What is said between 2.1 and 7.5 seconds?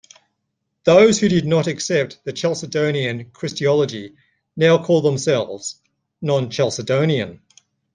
the Chalcedonian Christology now call themselves "non-Chalcedonian".